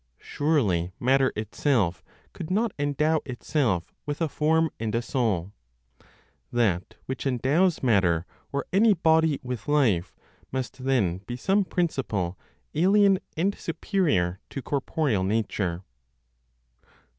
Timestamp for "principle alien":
11.63-13.19